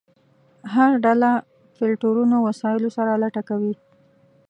هر 0.73 0.91
ډله 1.05 1.31
فلټرونو 1.75 2.37
وسایلو 2.47 2.89
سره 2.97 3.11
لټه 3.23 3.41
کوي. 3.49 3.73